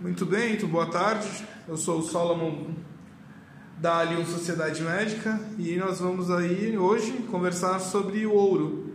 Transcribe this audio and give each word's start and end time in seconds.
Muito 0.00 0.24
bem, 0.24 0.56
boa 0.66 0.86
tarde. 0.86 1.28
Eu 1.68 1.76
sou 1.76 1.98
o 1.98 2.02
Solomon 2.02 2.74
da 3.76 3.98
Allium 3.98 4.24
Sociedade 4.24 4.82
Médica 4.82 5.38
e 5.58 5.76
nós 5.76 6.00
vamos 6.00 6.30
aí 6.30 6.78
hoje 6.78 7.12
conversar 7.30 7.78
sobre 7.80 8.24
o 8.24 8.32
ouro. 8.32 8.94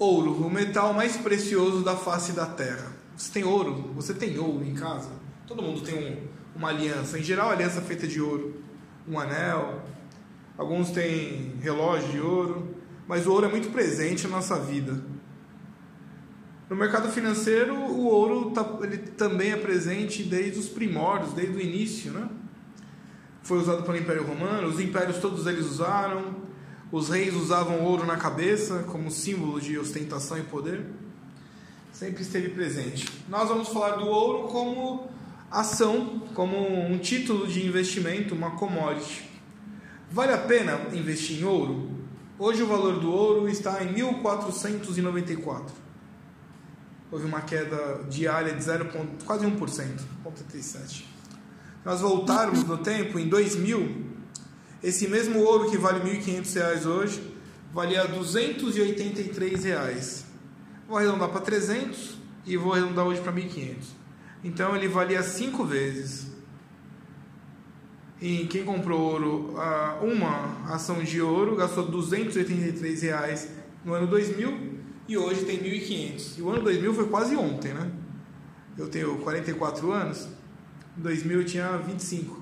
Ouro, 0.00 0.32
o 0.32 0.50
metal 0.50 0.92
mais 0.92 1.16
precioso 1.16 1.84
da 1.84 1.94
face 1.94 2.32
da 2.32 2.44
Terra. 2.44 2.90
Você 3.16 3.30
tem 3.30 3.44
ouro? 3.44 3.92
Você 3.94 4.12
tem 4.12 4.36
ouro 4.36 4.64
em 4.64 4.74
casa? 4.74 5.12
Todo 5.46 5.62
mundo 5.62 5.80
tem 5.82 5.94
um, 5.96 6.26
uma 6.56 6.70
aliança. 6.70 7.16
Em 7.16 7.22
geral, 7.22 7.50
aliança 7.50 7.80
feita 7.80 8.08
de 8.08 8.20
ouro, 8.20 8.60
um 9.06 9.16
anel. 9.16 9.80
Alguns 10.58 10.90
têm 10.90 11.54
relógio 11.62 12.08
de 12.10 12.20
ouro, 12.20 12.74
mas 13.06 13.28
o 13.28 13.32
ouro 13.32 13.46
é 13.46 13.48
muito 13.48 13.70
presente 13.70 14.24
na 14.24 14.34
nossa 14.38 14.58
vida. 14.58 15.00
No 16.70 16.76
mercado 16.76 17.08
financeiro, 17.08 17.74
o 17.74 18.04
ouro 18.04 18.52
tá, 18.52 18.64
ele 18.82 18.98
também 18.98 19.50
é 19.50 19.56
presente 19.56 20.22
desde 20.22 20.60
os 20.60 20.68
primórdios, 20.68 21.32
desde 21.32 21.56
o 21.56 21.60
início, 21.60 22.12
né? 22.12 22.28
Foi 23.42 23.58
usado 23.58 23.82
pelo 23.82 23.98
Império 23.98 24.24
Romano, 24.24 24.68
os 24.68 24.78
impérios 24.78 25.18
todos 25.18 25.48
eles 25.48 25.66
usaram, 25.66 26.36
os 26.92 27.08
reis 27.08 27.34
usavam 27.34 27.82
ouro 27.82 28.06
na 28.06 28.16
cabeça 28.16 28.84
como 28.84 29.10
símbolo 29.10 29.60
de 29.60 29.76
ostentação 29.76 30.38
e 30.38 30.42
poder. 30.44 30.86
Sempre 31.92 32.22
esteve 32.22 32.50
presente. 32.50 33.04
Nós 33.28 33.48
vamos 33.48 33.66
falar 33.70 33.96
do 33.96 34.06
ouro 34.06 34.46
como 34.46 35.10
ação, 35.50 36.22
como 36.34 36.56
um 36.56 36.98
título 36.98 37.48
de 37.48 37.66
investimento, 37.66 38.32
uma 38.32 38.52
commodity. 38.52 39.28
Vale 40.08 40.32
a 40.32 40.38
pena 40.38 40.80
investir 40.92 41.40
em 41.40 41.44
ouro? 41.44 41.90
Hoje 42.38 42.62
o 42.62 42.66
valor 42.68 43.00
do 43.00 43.10
ouro 43.10 43.48
está 43.48 43.82
em 43.82 43.92
1494 43.92 45.89
houve 47.10 47.24
uma 47.26 47.40
queda 47.40 48.04
diária 48.08 48.54
de 48.54 48.62
0, 48.62 48.88
quase 49.24 49.44
1%, 49.44 49.58
0,37. 49.58 51.04
Nós 51.84 52.00
voltarmos 52.00 52.64
no 52.64 52.78
tempo, 52.78 53.18
em 53.18 53.28
2000, 53.28 54.06
esse 54.82 55.08
mesmo 55.08 55.40
ouro 55.40 55.70
que 55.70 55.76
vale 55.76 55.98
R$ 55.98 56.20
1.500 56.20 56.86
hoje, 56.86 57.34
valia 57.72 58.06
283 58.06 59.64
reais. 59.64 60.24
Vou 60.86 60.98
arredondar 60.98 61.28
para 61.30 61.40
300 61.40 62.18
e 62.46 62.56
vou 62.56 62.72
arredondar 62.72 63.06
hoje 63.06 63.20
para 63.20 63.32
1.500. 63.32 63.76
Então 64.42 64.74
ele 64.76 64.88
valia 64.88 65.22
5 65.22 65.64
vezes. 65.64 66.28
E 68.20 68.46
quem 68.46 68.64
comprou 68.64 69.00
ouro, 69.00 69.54
uma 70.02 70.72
ação 70.72 71.02
de 71.02 71.22
ouro, 71.22 71.56
gastou 71.56 71.86
283 71.86 73.02
reais 73.02 73.48
no 73.84 73.94
ano 73.94 74.06
2000 74.06 74.79
e 75.10 75.18
hoje 75.18 75.44
tem 75.44 75.58
1.500. 75.58 76.38
E 76.38 76.42
o 76.42 76.50
ano 76.50 76.62
2000 76.62 76.94
foi 76.94 77.08
quase 77.08 77.34
ontem, 77.34 77.74
né? 77.74 77.90
Eu 78.78 78.86
tenho 78.86 79.18
44 79.18 79.90
anos, 79.90 80.28
em 80.96 81.02
2000 81.02 81.40
eu 81.40 81.44
tinha 81.44 81.76
25. 81.78 82.40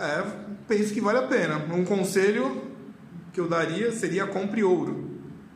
É, 0.00 0.24
penso 0.66 0.92
que 0.92 1.00
vale 1.00 1.18
a 1.18 1.28
pena. 1.28 1.56
Um 1.72 1.84
conselho 1.84 2.72
que 3.32 3.38
eu 3.38 3.48
daria 3.48 3.92
seria 3.92 4.26
compre 4.26 4.64
ouro. 4.64 5.08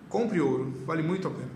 Compre 0.09 0.41
ouro, 0.41 0.73
vale 0.87 1.03
muito 1.03 1.27
a 1.27 1.31
pena. 1.33 1.51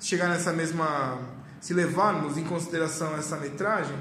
Se 0.00 0.08
chegar 0.08 0.28
nessa 0.28 0.52
mesma. 0.52 1.32
Se 1.60 1.72
levarmos 1.72 2.36
em 2.36 2.44
consideração 2.44 3.14
essa 3.14 3.38
metragem, 3.38 3.96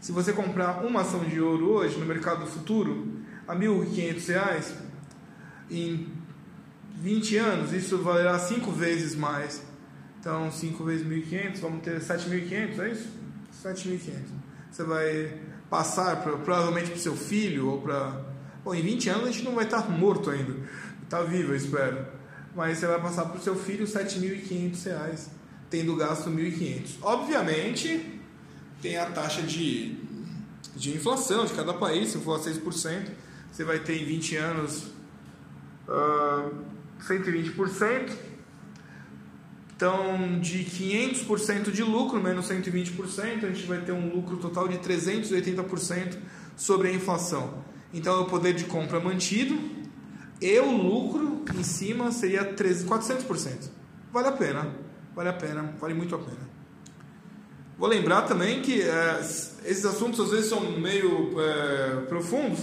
se 0.00 0.12
você 0.12 0.32
comprar 0.32 0.82
uma 0.82 1.00
ação 1.00 1.24
de 1.24 1.40
ouro 1.40 1.72
hoje 1.72 1.98
no 1.98 2.06
mercado 2.06 2.46
futuro 2.46 3.18
a 3.48 3.52
R$ 3.52 3.66
1.500, 3.66 4.72
em 5.70 6.15
20 6.96 7.36
anos, 7.36 7.72
isso 7.72 7.98
valerá 7.98 8.38
5 8.38 8.70
vezes 8.72 9.14
mais. 9.14 9.62
Então, 10.18 10.50
5 10.50 10.84
vezes 10.84 11.06
1.500, 11.06 11.60
vamos 11.60 11.82
ter 11.82 12.00
7.500, 12.00 12.78
é 12.80 12.90
isso? 12.90 13.08
7.500. 13.62 14.10
Você 14.70 14.82
vai 14.82 15.40
passar 15.70 16.22
pra, 16.22 16.36
provavelmente 16.38 16.90
para 16.90 16.96
o 16.96 17.00
seu 17.00 17.16
filho 17.16 17.68
ou 17.68 17.80
para. 17.80 18.24
Bom, 18.64 18.74
em 18.74 18.82
20 18.82 19.08
anos 19.08 19.28
a 19.28 19.30
gente 19.30 19.44
não 19.44 19.54
vai 19.54 19.64
estar 19.64 19.88
morto 19.88 20.30
ainda. 20.30 20.54
Está 21.02 21.22
vivo, 21.22 21.52
eu 21.52 21.56
espero. 21.56 22.06
Mas 22.54 22.78
você 22.78 22.86
vai 22.86 23.00
passar 23.00 23.26
para 23.26 23.38
o 23.38 23.42
seu 23.42 23.54
filho 23.54 23.86
7.500 23.86 24.84
reais, 24.84 25.30
tendo 25.70 25.94
gasto 25.94 26.30
1.500. 26.30 26.96
Obviamente, 27.02 28.20
tem 28.82 28.96
a 28.96 29.06
taxa 29.06 29.42
de, 29.42 29.96
de 30.74 30.96
inflação 30.96 31.44
de 31.44 31.52
cada 31.52 31.74
país, 31.74 32.08
se 32.08 32.18
for 32.18 32.40
a 32.40 32.42
6%, 32.42 33.08
você 33.52 33.64
vai 33.64 33.78
ter 33.78 34.02
em 34.02 34.04
20 34.04 34.36
anos. 34.36 34.84
Uh, 35.86 36.75
120%. 37.00 38.12
Então, 39.76 40.40
de 40.40 40.64
500% 40.64 41.70
de 41.70 41.82
lucro 41.82 42.20
menos 42.22 42.48
120%, 42.48 43.44
a 43.44 43.48
gente 43.48 43.66
vai 43.66 43.80
ter 43.82 43.92
um 43.92 44.08
lucro 44.08 44.38
total 44.38 44.66
de 44.68 44.78
380% 44.78 46.16
sobre 46.56 46.88
a 46.88 46.92
inflação. 46.92 47.62
Então, 47.92 48.22
o 48.22 48.24
poder 48.24 48.54
de 48.54 48.64
compra 48.64 48.98
mantido 48.98 49.58
e 50.40 50.58
o 50.58 50.70
lucro 50.70 51.44
em 51.54 51.62
cima 51.62 52.10
seria 52.10 52.54
400%. 52.54 53.70
Vale 54.12 54.28
a 54.28 54.32
pena, 54.32 54.74
vale 55.14 55.28
a 55.28 55.32
pena, 55.34 55.74
vale 55.78 55.92
muito 55.92 56.14
a 56.14 56.18
pena. 56.18 56.46
Vou 57.78 57.88
lembrar 57.88 58.22
também 58.22 58.62
que 58.62 58.80
é, 58.80 59.20
esses 59.20 59.84
assuntos 59.84 60.18
às 60.20 60.30
vezes 60.30 60.48
são 60.48 60.78
meio 60.78 61.38
é, 61.38 62.06
profundos, 62.08 62.60
é, 62.60 62.62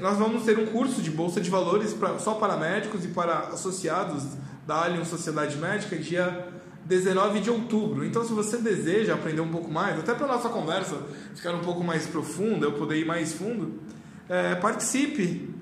nós 0.00 0.18
vamos 0.18 0.44
ter 0.44 0.58
um 0.58 0.66
curso 0.66 1.00
de 1.00 1.10
Bolsa 1.10 1.40
de 1.40 1.48
Valores 1.48 1.94
pra, 1.94 2.18
só 2.18 2.34
para 2.34 2.56
médicos 2.56 3.04
e 3.04 3.08
para 3.08 3.48
associados 3.48 4.24
da 4.66 4.84
Allianz 4.84 5.08
Sociedade 5.08 5.56
Médica 5.56 5.96
dia 5.96 6.48
19 6.84 7.40
de 7.40 7.50
outubro. 7.50 8.04
Então, 8.04 8.24
se 8.24 8.32
você 8.32 8.58
deseja 8.58 9.14
aprender 9.14 9.40
um 9.40 9.50
pouco 9.50 9.70
mais, 9.70 9.98
até 9.98 10.14
para 10.14 10.26
nossa 10.26 10.48
conversa 10.48 11.00
ficar 11.34 11.54
um 11.54 11.60
pouco 11.60 11.82
mais 11.82 12.06
profunda, 12.06 12.66
eu 12.66 12.72
poder 12.72 12.98
ir 12.98 13.06
mais 13.06 13.32
fundo, 13.32 13.80
é, 14.28 14.54
participe 14.56 15.54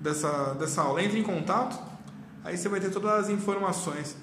dessa, 0.00 0.54
dessa 0.54 0.82
aula, 0.82 1.02
entre 1.02 1.18
em 1.18 1.22
contato, 1.22 1.82
aí 2.44 2.56
você 2.56 2.68
vai 2.68 2.80
ter 2.80 2.90
todas 2.90 3.10
as 3.10 3.28
informações. 3.28 4.16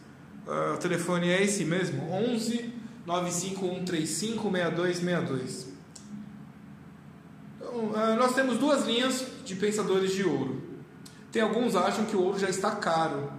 Uh, 0.47 0.75
o 0.75 0.77
telefone 0.77 1.29
é 1.29 1.43
esse 1.43 1.65
mesmo, 1.65 2.11
11 2.11 2.73
95135 3.05 4.51
6262. 4.51 5.70
Então, 5.70 5.70
é, 5.70 5.70
nós 8.17 8.33
temos 8.33 8.57
duas 8.57 8.85
linhas 8.85 9.25
de 9.45 9.55
pensadores 9.55 10.11
de 10.11 10.23
ouro. 10.23 10.61
Tem 11.31 11.41
alguns 11.41 11.75
acham 11.75 12.05
que 12.05 12.15
o 12.15 12.21
ouro 12.21 12.37
já 12.37 12.49
está 12.49 12.71
caro, 12.71 13.31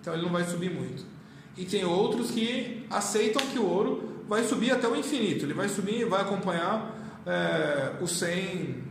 então 0.00 0.12
ele 0.12 0.22
não 0.22 0.30
vai 0.30 0.44
subir 0.44 0.70
muito. 0.70 1.04
E 1.56 1.64
tem 1.64 1.84
outros 1.84 2.30
que 2.30 2.86
aceitam 2.90 3.44
que 3.46 3.58
o 3.58 3.66
ouro 3.66 4.22
vai 4.28 4.44
subir 4.44 4.70
até 4.70 4.86
o 4.86 4.94
infinito. 4.94 5.44
Ele 5.44 5.54
vai 5.54 5.68
subir, 5.68 6.04
vai 6.04 6.20
acompanhar 6.20 6.94
é, 7.26 7.96
o 8.00 8.06
100, 8.06 8.84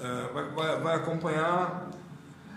é, 0.00 0.32
vai, 0.32 0.44
vai, 0.50 0.80
vai 0.80 0.94
acompanhar 0.94 1.90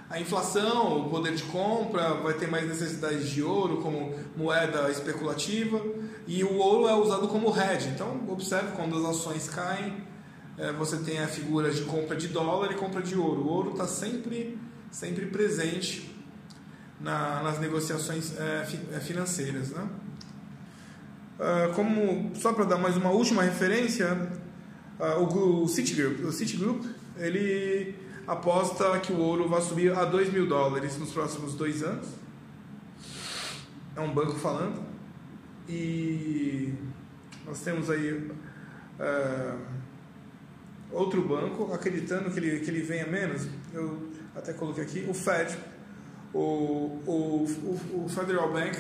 a 0.10 0.20
inflação, 0.20 1.02
o 1.02 1.10
poder 1.10 1.36
de 1.36 1.44
compra, 1.44 2.16
vai 2.16 2.34
ter 2.34 2.48
mais 2.48 2.68
necessidades 2.68 3.30
de 3.30 3.44
ouro 3.44 3.78
como 3.78 4.16
moeda 4.36 4.90
especulativa 4.90 5.80
e 6.26 6.44
o 6.44 6.58
ouro 6.58 6.88
é 6.88 6.96
usado 6.96 7.28
como 7.28 7.56
hedge. 7.56 7.90
Então, 7.90 8.22
observe 8.28 8.72
quando 8.76 8.98
as 8.98 9.18
ações 9.18 9.48
caem, 9.50 9.98
você 10.78 10.98
tem 10.98 11.20
a 11.20 11.28
figura 11.28 11.72
de 11.72 11.84
compra 11.84 12.16
de 12.16 12.28
dólar 12.28 12.72
e 12.72 12.76
compra 12.76 13.02
de 13.02 13.16
ouro. 13.16 13.42
O 13.42 13.48
ouro 13.48 13.72
está 13.72 13.88
sempre, 13.88 14.58
sempre 14.92 15.26
presente 15.28 16.14
na, 17.00 17.42
nas 17.42 17.60
negociações 17.60 18.38
é, 18.38 18.66
fi, 18.66 18.80
é, 18.94 19.00
financeiras. 19.00 19.70
Né? 19.70 19.88
Uh, 21.40 21.74
como, 21.74 22.36
só 22.36 22.52
para 22.52 22.66
dar 22.66 22.78
mais 22.78 22.98
uma 22.98 23.10
última 23.10 23.42
referência, 23.42 24.30
uh, 25.00 25.24
o, 25.24 25.64
o, 25.64 25.68
Citigroup, 25.68 26.20
o 26.26 26.32
Citigroup 26.32 26.84
ele 27.18 27.96
aposta 28.28 29.00
que 29.00 29.14
o 29.14 29.18
ouro 29.18 29.48
vai 29.48 29.62
subir 29.62 29.98
a 29.98 30.04
2 30.06 30.34
mil 30.34 30.48
dólares 30.48 30.98
nos 30.98 31.12
próximos 31.12 31.56
dois 31.56 31.82
anos. 31.82 32.08
É 33.96 34.02
um 34.02 34.14
banco 34.14 34.36
falando. 34.36 34.84
E 35.68 36.74
nós 37.46 37.62
temos 37.62 37.90
aí. 37.90 38.14
Uh, 39.00 39.79
outro 40.92 41.22
banco, 41.22 41.72
acreditando 41.74 42.32
que 42.32 42.40
ele, 42.40 42.60
que 42.60 42.70
ele 42.70 42.82
venha 42.82 43.06
menos, 43.06 43.48
eu 43.74 44.10
até 44.36 44.54
coloquei 44.54 44.84
aqui, 44.84 45.06
o 45.08 45.14
Fed, 45.14 45.58
o, 46.34 46.40
o, 47.06 47.46
o, 47.64 48.06
o 48.06 48.10
Federal 48.10 48.52
Bank, 48.52 48.78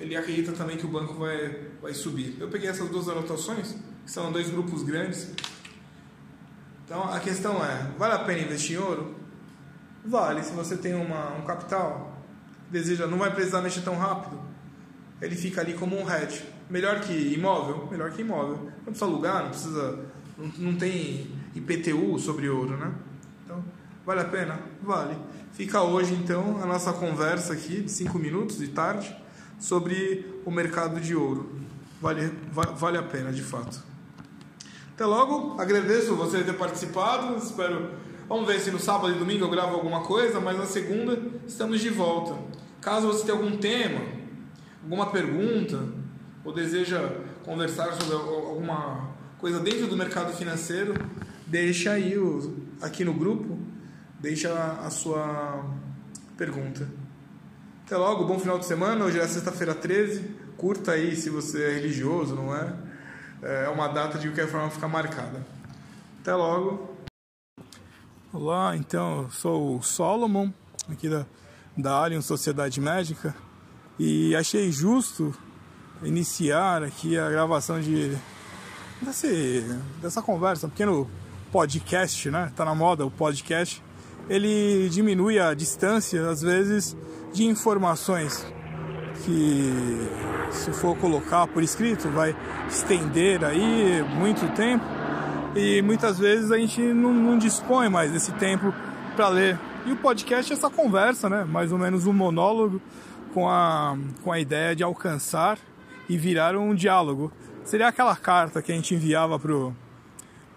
ele 0.00 0.16
acredita 0.16 0.52
também 0.52 0.76
que 0.76 0.84
o 0.84 0.88
banco 0.88 1.14
vai, 1.14 1.68
vai 1.80 1.94
subir. 1.94 2.36
Eu 2.40 2.48
peguei 2.48 2.68
essas 2.68 2.88
duas 2.88 3.08
anotações, 3.08 3.76
que 4.04 4.10
são 4.10 4.32
dois 4.32 4.50
grupos 4.50 4.82
grandes. 4.82 5.30
Então 6.84 7.02
a 7.04 7.20
questão 7.20 7.64
é, 7.64 7.90
vale 7.98 8.14
a 8.14 8.18
pena 8.20 8.40
investir 8.40 8.76
em 8.76 8.80
ouro? 8.80 9.14
Vale, 10.04 10.42
se 10.42 10.52
você 10.52 10.76
tem 10.76 10.94
uma, 10.94 11.32
um 11.36 11.42
capital, 11.42 12.20
deseja, 12.70 13.06
não 13.06 13.18
vai 13.18 13.32
precisar 13.32 13.60
mexer 13.62 13.82
tão 13.82 13.96
rápido, 13.96 14.40
ele 15.20 15.36
fica 15.36 15.60
ali 15.60 15.74
como 15.74 15.96
um 15.96 16.10
hedge. 16.10 16.44
Melhor 16.68 17.00
que 17.00 17.12
imóvel? 17.12 17.86
Melhor 17.88 18.10
que 18.10 18.22
imóvel. 18.22 18.70
Não 18.78 18.86
precisa 18.86 19.04
alugar, 19.04 19.42
não 19.42 19.50
precisa 19.50 20.04
não, 20.42 20.70
não 20.70 20.76
tem 20.76 21.28
IPTU 21.54 22.18
sobre 22.18 22.48
ouro, 22.48 22.76
né? 22.76 22.92
Então, 23.44 23.62
vale 24.04 24.20
a 24.20 24.24
pena? 24.24 24.60
Vale. 24.82 25.16
Fica 25.52 25.82
hoje, 25.82 26.14
então, 26.14 26.60
a 26.62 26.66
nossa 26.66 26.92
conversa 26.92 27.52
aqui 27.52 27.82
de 27.82 27.90
5 27.90 28.18
minutos 28.18 28.58
de 28.58 28.68
tarde 28.68 29.14
sobre 29.60 30.40
o 30.44 30.50
mercado 30.50 31.00
de 31.00 31.14
ouro. 31.14 31.52
Vale, 32.00 32.32
vale 32.50 32.98
a 32.98 33.02
pena, 33.02 33.32
de 33.32 33.42
fato. 33.42 33.82
Até 34.94 35.06
logo, 35.06 35.60
agradeço 35.60 36.16
você 36.16 36.42
ter 36.42 36.54
participado. 36.54 37.36
Espero. 37.36 37.90
Vamos 38.28 38.46
ver 38.46 38.60
se 38.60 38.70
no 38.70 38.78
sábado 38.78 39.14
e 39.14 39.18
domingo 39.18 39.44
eu 39.44 39.50
gravo 39.50 39.74
alguma 39.74 40.00
coisa, 40.02 40.40
mas 40.40 40.56
na 40.56 40.66
segunda 40.66 41.18
estamos 41.46 41.80
de 41.80 41.90
volta. 41.90 42.34
Caso 42.80 43.06
você 43.06 43.24
tenha 43.24 43.38
algum 43.38 43.56
tema, 43.58 44.00
alguma 44.82 45.10
pergunta, 45.10 45.80
ou 46.44 46.52
deseja 46.52 46.98
conversar 47.44 47.92
sobre 47.92 48.14
alguma 48.14 49.11
coisa 49.42 49.58
dentro 49.58 49.88
do 49.88 49.96
mercado 49.96 50.32
financeiro, 50.32 50.94
deixa 51.44 51.90
aí 51.90 52.16
o, 52.16 52.64
aqui 52.80 53.04
no 53.04 53.12
grupo, 53.12 53.58
deixa 54.20 54.52
a 54.54 54.88
sua 54.88 55.64
pergunta. 56.38 56.88
Até 57.84 57.96
logo, 57.96 58.24
bom 58.24 58.38
final 58.38 58.56
de 58.56 58.66
semana. 58.66 59.04
Hoje 59.04 59.18
é 59.18 59.26
sexta-feira 59.26 59.74
13. 59.74 60.36
Curta 60.56 60.92
aí 60.92 61.16
se 61.16 61.28
você 61.28 61.60
é 61.60 61.74
religioso, 61.74 62.36
não 62.36 62.54
é? 62.54 62.72
É 63.42 63.68
uma 63.68 63.88
data 63.88 64.16
de 64.16 64.28
qualquer 64.28 64.46
forma 64.46 64.70
ficar 64.70 64.86
marcada. 64.86 65.44
Até 66.20 66.32
logo. 66.36 66.96
Olá, 68.32 68.76
então, 68.76 69.22
eu 69.22 69.30
sou 69.32 69.76
o 69.76 69.82
Solomon, 69.82 70.52
aqui 70.88 71.08
da, 71.08 71.26
da 71.76 72.00
Alien 72.00 72.22
Sociedade 72.22 72.80
Médica, 72.80 73.34
e 73.98 74.36
achei 74.36 74.70
justo 74.70 75.34
iniciar 76.04 76.84
aqui 76.84 77.18
a 77.18 77.28
gravação 77.28 77.80
de 77.80 78.16
desse, 79.04 79.64
dessa 80.00 80.22
conversa, 80.22 80.66
um 80.66 80.70
pequeno 80.70 81.10
podcast, 81.50 82.30
né? 82.30 82.52
Tá 82.56 82.64
na 82.64 82.74
moda 82.74 83.04
o 83.04 83.10
podcast. 83.10 83.82
Ele 84.28 84.88
diminui 84.88 85.38
a 85.38 85.52
distância, 85.54 86.28
às 86.28 86.42
vezes, 86.42 86.96
de 87.32 87.44
informações 87.44 88.46
que, 89.24 90.08
se 90.50 90.72
for 90.72 90.96
colocar 90.96 91.46
por 91.46 91.62
escrito, 91.62 92.08
vai 92.08 92.34
estender 92.68 93.44
aí 93.44 94.02
muito 94.16 94.46
tempo 94.54 94.84
e 95.54 95.82
muitas 95.82 96.18
vezes 96.18 96.50
a 96.50 96.56
gente 96.56 96.80
não, 96.80 97.12
não 97.12 97.38
dispõe 97.38 97.88
mais 97.88 98.10
desse 98.10 98.32
tempo 98.32 98.72
para 99.14 99.28
ler. 99.28 99.58
E 99.84 99.92
o 99.92 99.96
podcast 99.96 100.52
é 100.52 100.56
essa 100.56 100.70
conversa, 100.70 101.28
né? 101.28 101.44
Mais 101.44 101.72
ou 101.72 101.78
menos 101.78 102.06
um 102.06 102.12
monólogo 102.12 102.80
com 103.34 103.48
a, 103.48 103.96
com 104.22 104.32
a 104.32 104.38
ideia 104.38 104.74
de 104.74 104.82
alcançar 104.82 105.58
e 106.08 106.16
virar 106.16 106.56
um 106.56 106.74
diálogo. 106.74 107.32
Seria 107.64 107.88
aquela 107.88 108.16
carta 108.16 108.60
que 108.60 108.72
a 108.72 108.74
gente 108.74 108.94
enviava 108.94 109.38
pro, 109.38 109.74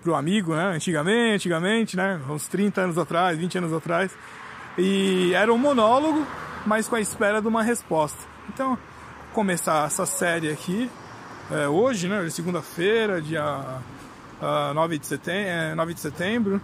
pro 0.02 0.16
amigo, 0.16 0.56
né? 0.56 0.74
Antigamente, 0.76 1.36
antigamente, 1.36 1.98
né? 1.98 2.20
Uns 2.30 2.48
30 2.48 2.82
anos 2.82 2.98
atrás, 2.98 3.38
20 3.38 3.60
anos 3.60 3.74
atrás. 3.74 4.12
E 4.78 5.32
era 5.34 5.54
um 5.54 5.58
monólogo, 5.58 6.26
mas 6.66 6.88
com 6.88 6.96
a 6.96 7.02
espera 7.02 7.42
de 7.42 7.48
uma 7.48 7.64
resposta. 7.64 8.18
Então, 8.50 8.78
começar 9.34 9.86
essa 9.86 10.06
série 10.06 10.52
aqui 10.52 10.90
é, 11.52 11.68
hoje, 11.68 12.08
né? 12.08 12.28
Segunda-feira, 12.30 13.22
dia 13.22 13.80
uh, 14.42 14.74
9, 14.74 14.98
de 14.98 15.06
setembro, 15.06 15.76
9 15.76 15.94
de 15.94 16.00
setembro. 16.00 16.62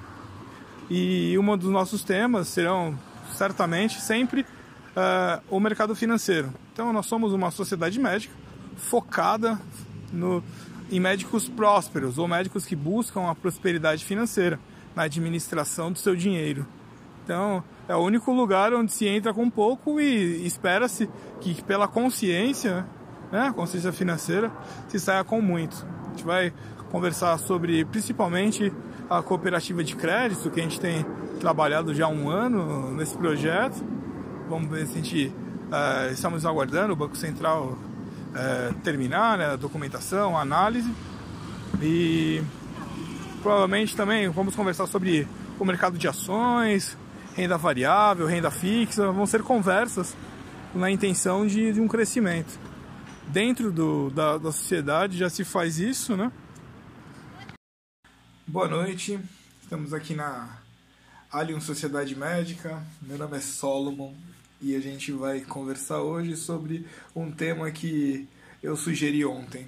E 0.89 1.37
um 1.37 1.57
dos 1.57 1.69
nossos 1.69 2.03
temas 2.03 2.47
serão, 2.47 2.97
certamente, 3.31 4.01
sempre 4.01 4.41
uh, 4.41 5.41
o 5.49 5.59
mercado 5.59 5.95
financeiro. 5.95 6.51
Então, 6.73 6.91
nós 6.91 7.05
somos 7.05 7.31
uma 7.31 7.51
sociedade 7.51 7.99
médica 7.99 8.33
focada 8.75 9.59
no, 10.11 10.43
em 10.91 10.99
médicos 10.99 11.47
prósperos 11.47 12.17
ou 12.17 12.27
médicos 12.27 12.65
que 12.65 12.75
buscam 12.75 13.29
a 13.29 13.35
prosperidade 13.35 14.03
financeira 14.03 14.59
na 14.95 15.03
administração 15.03 15.91
do 15.91 15.97
seu 15.97 16.15
dinheiro. 16.15 16.65
Então, 17.23 17.63
é 17.87 17.95
o 17.95 17.99
único 17.99 18.31
lugar 18.33 18.73
onde 18.73 18.91
se 18.91 19.07
entra 19.07 19.33
com 19.33 19.49
pouco 19.49 19.99
e 19.99 20.45
espera-se 20.45 21.09
que, 21.39 21.61
pela 21.63 21.87
consciência, 21.87 22.85
né, 23.31 23.53
consciência 23.55 23.91
financeira, 23.91 24.51
se 24.87 24.99
saia 24.99 25.23
com 25.23 25.41
muito. 25.41 25.85
A 26.05 26.09
gente 26.09 26.25
vai 26.25 26.53
conversar 26.91 27.37
sobre 27.37 27.85
principalmente 27.85 28.71
a 29.09 29.21
cooperativa 29.21 29.83
de 29.83 29.95
crédito, 29.95 30.49
que 30.49 30.59
a 30.59 30.63
gente 30.63 30.79
tem 30.79 31.05
trabalhado 31.39 31.93
já 31.93 32.05
há 32.05 32.09
um 32.09 32.29
ano 32.29 32.91
nesse 32.91 33.17
projeto. 33.17 33.83
Vamos 34.49 34.69
ver 34.69 34.85
se 34.87 34.93
a 34.93 35.01
gente 35.01 35.27
uh, 35.27 36.11
estamos 36.11 36.45
aguardando 36.45 36.93
o 36.93 36.95
Banco 36.95 37.15
Central 37.15 37.77
uh, 38.31 38.73
terminar 38.81 39.37
né, 39.37 39.45
a 39.47 39.55
documentação, 39.55 40.37
a 40.37 40.41
análise. 40.41 40.91
E 41.81 42.41
provavelmente 43.41 43.95
também 43.95 44.29
vamos 44.29 44.55
conversar 44.55 44.87
sobre 44.87 45.27
o 45.59 45.65
mercado 45.65 45.97
de 45.97 46.07
ações, 46.07 46.97
renda 47.35 47.57
variável, 47.57 48.25
renda 48.25 48.51
fixa. 48.51 49.11
Vão 49.11 49.25
ser 49.25 49.43
conversas 49.43 50.15
na 50.73 50.89
intenção 50.89 51.45
de, 51.45 51.73
de 51.73 51.81
um 51.81 51.87
crescimento. 51.87 52.59
Dentro 53.27 53.71
do, 53.71 54.09
da, 54.09 54.37
da 54.37 54.51
sociedade 54.51 55.17
já 55.17 55.29
se 55.29 55.43
faz 55.43 55.79
isso, 55.79 56.17
né? 56.17 56.31
Boa 58.45 58.67
noite, 58.67 59.19
estamos 59.61 59.93
aqui 59.93 60.13
na 60.13 60.57
Alien 61.31 61.61
Sociedade 61.61 62.15
Médica. 62.15 62.83
Meu 63.01 63.17
nome 63.17 63.37
é 63.37 63.39
Solomon 63.39 64.13
e 64.61 64.75
a 64.75 64.79
gente 64.79 65.11
vai 65.11 65.41
conversar 65.41 66.01
hoje 66.01 66.35
sobre 66.35 66.85
um 67.15 67.31
tema 67.31 67.71
que 67.71 68.27
eu 68.61 68.77
sugeri 68.77 69.25
ontem, 69.25 69.67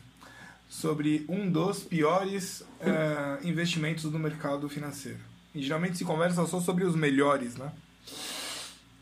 sobre 0.70 1.26
um 1.28 1.50
dos 1.50 1.84
piores 1.84 2.64
é, 2.80 3.48
investimentos 3.48 4.04
do 4.04 4.20
mercado 4.20 4.70
financeiro. 4.70 5.20
E 5.56 5.62
geralmente 5.62 5.98
se 5.98 6.06
conversa 6.06 6.46
só 6.46 6.60
sobre 6.60 6.84
os 6.84 6.96
melhores, 6.96 7.56
né? 7.56 7.72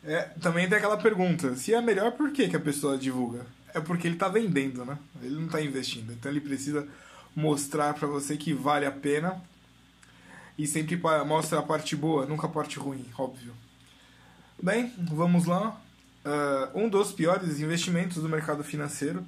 É, 0.03 0.21
também 0.41 0.67
tem 0.67 0.77
aquela 0.77 0.97
pergunta: 0.97 1.55
se 1.55 1.73
é 1.73 1.81
melhor, 1.81 2.13
por 2.13 2.31
que, 2.31 2.47
que 2.47 2.55
a 2.55 2.59
pessoa 2.59 2.97
divulga? 2.97 3.45
É 3.73 3.79
porque 3.79 4.07
ele 4.07 4.15
está 4.15 4.27
vendendo, 4.27 4.83
né? 4.83 4.97
Ele 5.21 5.35
não 5.35 5.45
está 5.45 5.61
investindo. 5.61 6.11
Então 6.11 6.31
ele 6.31 6.41
precisa 6.41 6.88
mostrar 7.35 7.93
para 7.93 8.07
você 8.07 8.35
que 8.35 8.53
vale 8.53 8.85
a 8.85 8.91
pena 8.91 9.41
e 10.57 10.67
sempre 10.67 10.99
mostra 11.25 11.59
a 11.59 11.63
parte 11.63 11.95
boa, 11.95 12.25
nunca 12.25 12.47
a 12.47 12.49
parte 12.49 12.77
ruim, 12.77 13.05
óbvio. 13.17 13.53
Bem, 14.63 14.93
vamos 15.09 15.45
lá. 15.45 15.81
Uh, 16.23 16.81
um 16.83 16.87
dos 16.87 17.11
piores 17.11 17.59
investimentos 17.59 18.21
do 18.21 18.29
mercado 18.29 18.63
financeiro 18.63 19.25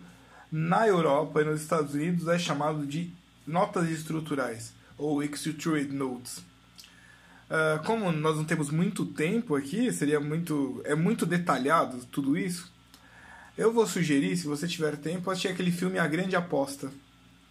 na 0.52 0.88
Europa 0.88 1.42
e 1.42 1.46
nos 1.46 1.60
Estados 1.60 1.96
Unidos 1.96 2.28
é 2.28 2.38
chamado 2.38 2.86
de 2.86 3.12
notas 3.48 3.90
estruturais, 3.90 4.74
ou 4.96 5.24
Structured 5.24 5.92
Notes. 5.92 6.38
Uh, 6.38 7.84
como 7.84 8.12
nós 8.12 8.38
não 8.38 8.46
temos 8.46 8.70
muito 8.70 9.08
tempo 9.08 9.56
aqui, 9.56 9.92
seria 9.92 10.20
muito 10.20 10.80
é 10.86 10.94
muito 10.94 11.26
detalhado 11.26 12.06
tudo 12.12 12.38
isso. 12.38 12.72
Eu 13.58 13.74
vou 13.74 13.88
sugerir, 13.88 14.38
se 14.38 14.46
você 14.46 14.68
tiver 14.68 14.98
tempo, 14.98 15.32
assistir 15.32 15.48
aquele 15.48 15.72
filme 15.72 15.98
A 15.98 16.06
Grande 16.06 16.36
Aposta. 16.36 16.92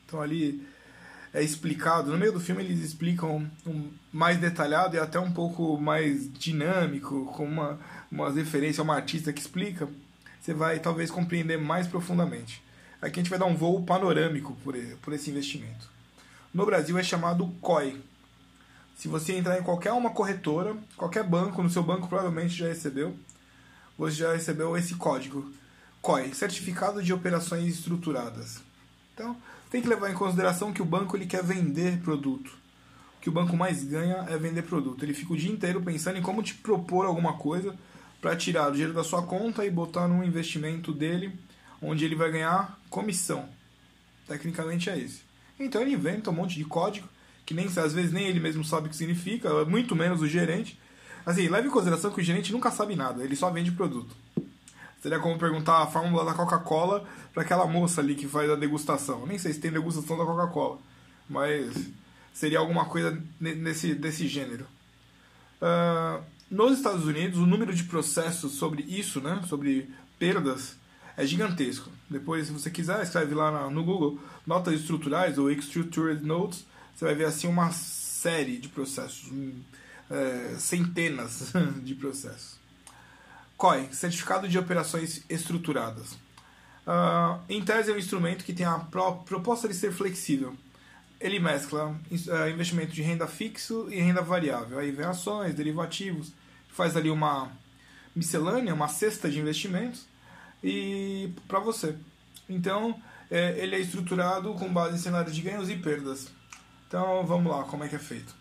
Então 0.06 0.22
ali 0.22 0.64
é 1.32 1.42
explicado. 1.42 2.10
No 2.10 2.18
meio 2.18 2.32
do 2.32 2.40
filme 2.40 2.62
eles 2.62 2.80
explicam 2.80 3.50
um, 3.66 3.90
mais 4.12 4.38
detalhado 4.38 4.96
e 4.96 4.98
até 4.98 5.18
um 5.18 5.32
pouco 5.32 5.78
mais 5.80 6.32
dinâmico, 6.32 7.26
com 7.26 7.44
uma, 7.44 7.78
uma 8.10 8.30
referência 8.30 8.80
a 8.80 8.84
uma 8.84 8.96
artista 8.96 9.32
que 9.32 9.40
explica. 9.40 9.88
Você 10.40 10.52
vai 10.52 10.78
talvez 10.80 11.10
compreender 11.10 11.56
mais 11.56 11.86
profundamente. 11.86 12.62
Aqui 13.00 13.18
a 13.18 13.22
gente 13.22 13.30
vai 13.30 13.38
dar 13.38 13.46
um 13.46 13.56
voo 13.56 13.82
panorâmico 13.82 14.54
por, 14.62 14.76
por 15.00 15.12
esse 15.12 15.30
investimento. 15.30 15.90
No 16.52 16.66
Brasil 16.66 16.98
é 16.98 17.02
chamado 17.02 17.46
COI. 17.60 18.00
Se 18.96 19.08
você 19.08 19.34
entrar 19.34 19.58
em 19.58 19.62
qualquer 19.62 19.92
uma 19.92 20.10
corretora, 20.10 20.76
qualquer 20.96 21.24
banco, 21.24 21.62
no 21.62 21.70
seu 21.70 21.82
banco 21.82 22.08
provavelmente 22.08 22.54
já 22.54 22.68
recebeu, 22.68 23.16
você 23.96 24.16
já 24.16 24.32
recebeu 24.32 24.76
esse 24.76 24.94
código. 24.94 25.50
COI, 26.00 26.34
Certificado 26.34 27.02
de 27.02 27.12
Operações 27.12 27.74
Estruturadas. 27.74 28.60
Então, 29.14 29.36
tem 29.72 29.80
que 29.80 29.88
levar 29.88 30.10
em 30.10 30.14
consideração 30.14 30.70
que 30.70 30.82
o 30.82 30.84
banco 30.84 31.16
ele 31.16 31.24
quer 31.24 31.42
vender 31.42 31.98
produto. 32.00 32.50
O 33.16 33.20
que 33.22 33.30
o 33.30 33.32
banco 33.32 33.56
mais 33.56 33.82
ganha 33.82 34.26
é 34.28 34.36
vender 34.36 34.60
produto. 34.64 35.02
Ele 35.02 35.14
fica 35.14 35.32
o 35.32 35.36
dia 35.36 35.50
inteiro 35.50 35.80
pensando 35.80 36.18
em 36.18 36.22
como 36.22 36.42
te 36.42 36.52
propor 36.52 37.06
alguma 37.06 37.38
coisa 37.38 37.74
para 38.20 38.36
tirar 38.36 38.68
o 38.68 38.72
dinheiro 38.72 38.92
da 38.92 39.02
sua 39.02 39.22
conta 39.22 39.64
e 39.64 39.70
botar 39.70 40.06
num 40.06 40.22
investimento 40.22 40.92
dele, 40.92 41.32
onde 41.80 42.04
ele 42.04 42.14
vai 42.14 42.30
ganhar 42.30 42.78
comissão. 42.90 43.48
Tecnicamente 44.28 44.90
é 44.90 44.98
esse. 44.98 45.22
Então 45.58 45.80
ele 45.80 45.94
inventa 45.94 46.28
um 46.28 46.34
monte 46.34 46.54
de 46.54 46.66
código 46.66 47.08
que 47.46 47.54
nem 47.54 47.66
às 47.66 47.94
vezes 47.94 48.12
nem 48.12 48.26
ele 48.26 48.40
mesmo 48.40 48.62
sabe 48.62 48.88
o 48.88 48.90
que 48.90 48.96
significa, 48.96 49.64
muito 49.64 49.96
menos 49.96 50.20
o 50.20 50.28
gerente. 50.28 50.78
Assim, 51.24 51.48
leve 51.48 51.68
em 51.68 51.70
consideração 51.70 52.10
que 52.10 52.20
o 52.20 52.24
gerente 52.24 52.52
nunca 52.52 52.70
sabe 52.70 52.94
nada, 52.94 53.24
ele 53.24 53.34
só 53.34 53.50
vende 53.50 53.72
produto. 53.72 54.14
Seria 55.02 55.18
como 55.18 55.36
perguntar 55.36 55.82
a 55.82 55.86
fórmula 55.88 56.24
da 56.24 56.32
Coca-Cola 56.32 57.04
para 57.34 57.42
aquela 57.42 57.66
moça 57.66 58.00
ali 58.00 58.14
que 58.14 58.28
faz 58.28 58.48
a 58.48 58.54
degustação. 58.54 59.26
Nem 59.26 59.36
sei 59.36 59.52
se 59.52 59.58
tem 59.58 59.72
degustação 59.72 60.16
da 60.16 60.24
Coca-Cola, 60.24 60.78
mas 61.28 61.90
seria 62.32 62.60
alguma 62.60 62.84
coisa 62.84 63.20
nesse, 63.40 63.94
desse 63.96 64.28
gênero. 64.28 64.64
Uh, 65.60 66.22
nos 66.48 66.78
Estados 66.78 67.04
Unidos, 67.04 67.40
o 67.40 67.46
número 67.46 67.74
de 67.74 67.82
processos 67.82 68.52
sobre 68.52 68.82
isso, 68.82 69.20
né, 69.20 69.42
sobre 69.48 69.90
perdas, 70.20 70.76
é 71.16 71.26
gigantesco. 71.26 71.90
Depois, 72.08 72.46
se 72.46 72.52
você 72.52 72.70
quiser, 72.70 73.02
escreve 73.02 73.34
lá 73.34 73.68
no 73.70 73.82
Google 73.82 74.20
notas 74.46 74.74
estruturais 74.74 75.36
ou 75.36 75.50
Structured 75.50 76.24
Notes, 76.24 76.64
você 76.94 77.04
vai 77.04 77.14
ver 77.16 77.24
assim 77.24 77.48
uma 77.48 77.72
série 77.72 78.56
de 78.56 78.68
processos, 78.68 79.32
é, 80.08 80.54
centenas 80.58 81.52
de 81.82 81.94
processos. 81.96 82.61
COI, 83.62 83.90
Certificado 83.92 84.48
de 84.48 84.58
Operações 84.58 85.24
Estruturadas. 85.30 86.14
Uh, 86.84 87.40
em 87.48 87.64
tese 87.64 87.92
é 87.92 87.94
um 87.94 87.96
instrumento 87.96 88.44
que 88.44 88.52
tem 88.52 88.66
a 88.66 88.76
proposta 88.80 89.68
de 89.68 89.74
ser 89.74 89.92
flexível. 89.92 90.56
Ele 91.20 91.38
mescla 91.38 91.90
uh, 91.90 92.48
investimento 92.50 92.90
de 92.90 93.02
renda 93.02 93.28
fixo 93.28 93.86
e 93.88 94.00
renda 94.00 94.20
variável. 94.20 94.80
Aí 94.80 94.90
vem 94.90 95.06
ações, 95.06 95.54
derivativos, 95.54 96.32
faz 96.70 96.96
ali 96.96 97.08
uma 97.08 97.52
miscelânea, 98.16 98.74
uma 98.74 98.88
cesta 98.88 99.30
de 99.30 99.38
investimentos 99.38 100.08
e 100.60 101.32
para 101.46 101.60
você. 101.60 101.94
Então, 102.48 103.00
é, 103.30 103.56
ele 103.60 103.76
é 103.76 103.78
estruturado 103.78 104.54
com 104.54 104.72
base 104.72 104.96
em 104.96 104.98
cenários 104.98 105.36
de 105.36 105.40
ganhos 105.40 105.70
e 105.70 105.76
perdas. 105.76 106.26
Então, 106.88 107.24
vamos 107.24 107.52
lá, 107.52 107.62
como 107.62 107.84
é 107.84 107.88
que 107.88 107.94
é 107.94 108.00
feito. 108.00 108.34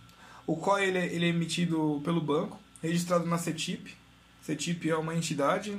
O 0.48 0.56
COI 0.56 0.86
ele 0.86 0.98
é, 0.98 1.06
ele 1.06 1.26
é 1.28 1.30
emitido 1.30 2.02
pelo 2.04 2.20
banco, 2.20 2.60
registrado 2.82 3.28
na 3.28 3.38
CETIP. 3.38 4.01
CETIP 4.42 4.90
é 4.90 4.96
uma 4.98 5.16
entidade, 5.16 5.76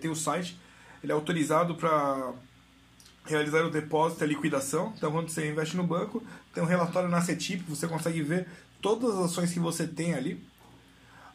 tem 0.00 0.10
o 0.10 0.14
site, 0.14 0.58
ele 1.02 1.12
é 1.12 1.14
autorizado 1.14 1.74
para 1.74 2.32
realizar 3.24 3.64
o 3.64 3.70
depósito 3.70 4.22
e 4.22 4.24
a 4.24 4.28
liquidação. 4.28 4.92
Então, 4.96 5.12
quando 5.12 5.28
você 5.28 5.50
investe 5.50 5.76
no 5.76 5.84
banco, 5.84 6.22
tem 6.54 6.62
um 6.62 6.66
relatório 6.66 7.08
na 7.08 7.20
CETIP, 7.20 7.64
você 7.68 7.86
consegue 7.86 8.22
ver 8.22 8.46
todas 8.80 9.10
as 9.16 9.26
ações 9.26 9.52
que 9.52 9.60
você 9.60 9.86
tem 9.86 10.14
ali. 10.14 10.40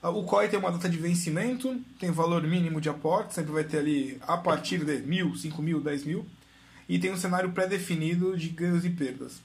O 0.02 0.24
COI 0.24 0.50
tem 0.50 0.60
uma 0.60 0.72
data 0.72 0.90
de 0.90 0.98
vencimento, 0.98 1.80
tem 1.98 2.12
valor 2.12 2.44
mínimo 2.44 2.82
de 2.82 2.90
aporte, 2.90 3.34
sempre 3.34 3.54
vai 3.54 3.64
ter 3.64 3.78
ali 3.78 4.18
a 4.28 4.36
partir 4.36 4.84
de 4.84 4.98
mil, 4.98 5.34
cinco 5.36 5.62
mil, 5.62 5.80
dez 5.80 6.04
mil, 6.04 6.26
e 6.90 7.00
tem 7.00 7.12
um 7.12 7.18
cenário 7.18 7.52
pré-definido 7.54 8.38
de 8.38 8.50
ganhos 8.50 8.84
e 8.84 8.90
perdas. 8.90 9.42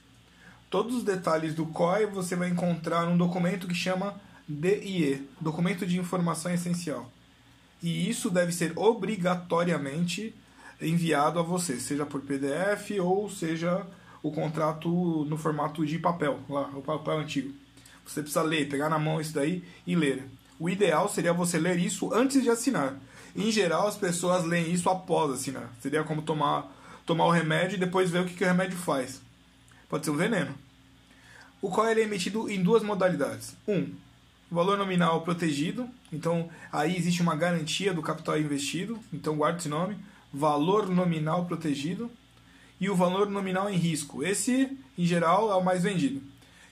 Todos 0.69 0.97
os 0.97 1.03
detalhes 1.03 1.53
do 1.55 1.65
COI 1.65 2.07
você 2.07 2.35
vai 2.35 2.49
encontrar 2.49 3.05
num 3.05 3.17
documento 3.17 3.67
que 3.67 3.73
chama 3.73 4.19
DIE, 4.49 5.29
Documento 5.39 5.85
de 5.85 5.99
Informação 5.99 6.51
Essencial. 6.51 7.09
E 7.83 8.09
isso 8.09 8.31
deve 8.31 8.51
ser 8.51 8.73
obrigatoriamente 8.75 10.33
enviado 10.81 11.37
a 11.39 11.43
você, 11.43 11.79
seja 11.79 12.03
por 12.03 12.21
PDF 12.21 12.91
ou 12.99 13.29
seja 13.29 13.85
o 14.23 14.31
contrato 14.31 14.89
no 15.25 15.37
formato 15.37 15.85
de 15.85 15.99
papel, 15.99 16.39
lá, 16.49 16.63
o 16.73 16.81
papel 16.81 17.19
antigo. 17.19 17.53
Você 18.05 18.21
precisa 18.21 18.41
ler, 18.41 18.67
pegar 18.67 18.89
na 18.89 18.97
mão 18.97 19.21
isso 19.21 19.33
daí 19.33 19.63
e 19.85 19.95
ler. 19.95 20.27
O 20.59 20.67
ideal 20.67 21.07
seria 21.07 21.31
você 21.31 21.59
ler 21.59 21.77
isso 21.77 22.11
antes 22.11 22.41
de 22.41 22.49
assinar. 22.49 22.97
Em 23.35 23.51
geral, 23.51 23.87
as 23.87 23.97
pessoas 23.97 24.43
leem 24.43 24.73
isso 24.73 24.89
após 24.89 25.31
assinar. 25.31 25.71
Seria 25.79 26.03
como 26.03 26.23
tomar, 26.23 26.75
tomar 27.05 27.27
o 27.27 27.31
remédio 27.31 27.75
e 27.75 27.79
depois 27.79 28.09
ver 28.09 28.21
o 28.21 28.25
que, 28.25 28.33
que 28.33 28.43
o 28.43 28.47
remédio 28.47 28.77
faz. 28.77 29.21
Pode 29.87 30.05
ser 30.05 30.11
um 30.11 30.17
veneno. 30.17 30.55
O 31.61 31.69
qual 31.69 31.85
é 31.85 31.99
emitido 31.99 32.49
em 32.49 32.63
duas 32.63 32.81
modalidades. 32.81 33.55
Um, 33.67 33.93
valor 34.51 34.77
nominal 34.77 35.21
protegido. 35.21 35.87
Então, 36.11 36.49
aí 36.71 36.95
existe 36.95 37.21
uma 37.21 37.35
garantia 37.35 37.93
do 37.93 38.01
capital 38.01 38.37
investido. 38.39 38.99
Então, 39.13 39.35
guarde 39.35 39.59
esse 39.59 39.69
nome. 39.69 39.97
Valor 40.33 40.89
nominal 40.89 41.45
protegido. 41.45 42.09
E 42.79 42.89
o 42.89 42.95
valor 42.95 43.29
nominal 43.29 43.69
em 43.69 43.75
risco. 43.75 44.23
Esse, 44.23 44.77
em 44.97 45.05
geral, 45.05 45.51
é 45.51 45.55
o 45.55 45.63
mais 45.63 45.83
vendido. 45.83 46.21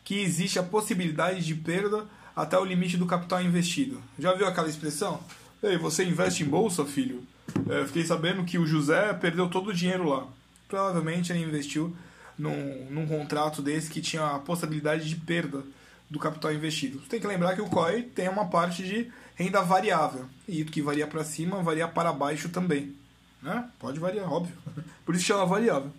Que 0.04 0.22
existe 0.22 0.58
a 0.58 0.64
possibilidade 0.64 1.46
de 1.46 1.54
perda 1.54 2.06
até 2.36 2.58
o 2.58 2.66
limite 2.66 2.98
do 2.98 3.06
capital 3.06 3.42
investido. 3.42 4.02
Já 4.18 4.34
viu 4.34 4.48
aquela 4.48 4.70
expressão? 4.70 5.20
Ei, 5.62 5.78
você 5.78 6.06
investe 6.06 6.44
em 6.44 6.48
bolsa, 6.48 6.86
filho? 6.86 7.24
É, 7.70 7.86
fiquei 7.86 8.06
sabendo 8.06 8.44
que 8.44 8.58
o 8.58 8.66
José 8.68 9.12
perdeu 9.14 9.50
todo 9.50 9.70
o 9.70 9.74
dinheiro 9.74 10.08
lá. 10.08 10.28
Provavelmente 10.68 11.32
ele 11.32 11.44
investiu 11.44 11.96
num, 12.38 12.88
num 12.90 13.08
contrato 13.08 13.62
desse 13.62 13.90
que 13.90 14.02
tinha 14.02 14.36
a 14.36 14.40
possibilidade 14.40 15.10
de 15.10 15.16
perda 15.16 15.64
do 16.10 16.20
capital 16.20 16.54
investido. 16.54 17.00
Você 17.00 17.08
tem 17.08 17.20
que 17.20 17.28
lembrar 17.28 17.56
que 17.56 17.62
o 17.62 17.70
COI 17.70 18.04
tem 18.04 18.30
uma 18.30 18.48
parte 18.48 18.84
de 18.84 19.12
renda 19.36 19.62
variável. 19.62 20.26
E 20.48 20.64
que 20.64 20.82
varia 20.82 21.08
para 21.08 21.24
cima, 21.24 21.62
varia 21.62 21.88
para 21.88 22.14
baixo 22.14 22.50
também. 22.50 22.96
Né? 23.42 23.70
Pode 23.78 24.00
variar, 24.00 24.32
óbvio. 24.32 24.56
Por 25.06 25.16
isso 25.16 25.26
chama 25.26 25.46
variável. 25.46 25.92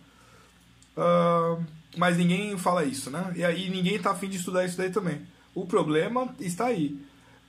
Uh, 0.97 1.63
mas 1.97 2.17
ninguém 2.17 2.57
fala 2.59 2.85
isso, 2.85 3.11
né? 3.11 3.33
E 3.37 3.45
aí 3.45 3.71
ninguém 3.71 3.97
está 3.97 4.11
afim 4.11 4.29
de 4.29 4.37
estudar 4.37 4.65
isso 4.65 4.77
daí 4.77 4.91
também. 4.91 5.27
O 5.55 5.67
problema 5.67 6.35
está 6.41 6.67
aí. 6.67 7.01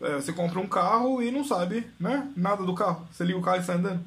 É, 0.02 0.16
você 0.16 0.32
compra 0.32 0.60
um 0.60 0.68
carro 0.68 1.22
e 1.22 1.30
não 1.30 1.44
sabe 1.44 1.86
né, 2.00 2.32
nada 2.36 2.64
do 2.64 2.74
carro. 2.74 3.08
Você 3.12 3.24
liga 3.24 3.38
o 3.38 3.42
carro 3.42 3.58
e 3.58 3.60
está 3.62 3.74
andando. 3.74 4.04